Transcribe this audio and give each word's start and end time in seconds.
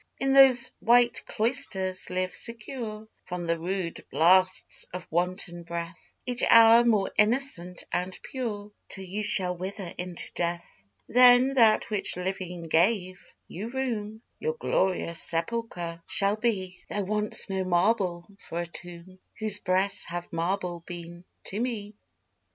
In 0.19 0.33
those 0.33 0.71
white 0.79 1.23
Cloisters 1.27 2.09
live 2.09 2.35
secure 2.35 3.07
From 3.25 3.43
the 3.43 3.59
rude 3.59 4.03
blasts 4.09 4.83
of 4.91 5.05
wanton 5.11 5.61
breath, 5.61 6.11
Each 6.25 6.41
hour 6.49 6.83
more 6.83 7.11
innocent 7.19 7.83
and 7.93 8.19
pure, 8.23 8.71
Till 8.89 9.03
you 9.03 9.21
shall 9.21 9.55
wither 9.55 9.93
into 9.99 10.27
death. 10.33 10.83
Then 11.07 11.53
that 11.53 11.91
which 11.91 12.17
living 12.17 12.67
gave 12.67 13.31
you 13.47 13.69
room, 13.69 14.23
Your 14.39 14.53
glorious 14.55 15.21
sepulchre 15.21 16.01
shall 16.07 16.35
be; 16.35 16.83
There 16.89 17.05
wants 17.05 17.47
no 17.47 17.63
marble 17.63 18.27
for 18.39 18.59
a 18.61 18.65
tomb, 18.65 19.19
Whose 19.37 19.59
breast 19.59 20.07
hath 20.07 20.33
marble 20.33 20.79
been 20.79 21.25
to 21.43 21.59
me. 21.59 21.93